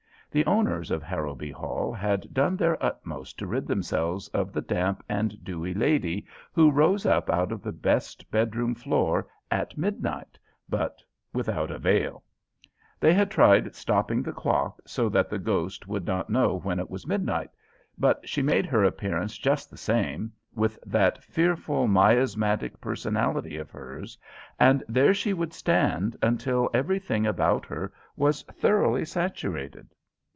[0.33, 5.03] The owners of Harrowby Hall had done their utmost to rid themselves of the damp
[5.09, 11.03] and dewy lady who rose up out of the best bedroom floor at midnight, but
[11.33, 12.23] without avail.
[12.97, 16.89] They had tried stopping the clock, so that the ghost would not know when it
[16.89, 17.49] was midnight;
[17.97, 24.17] but she made her appearance just the same, with that fearful miasmatic personality of hers,
[24.57, 29.89] and there she would stand until everything about her was thoroughly saturated.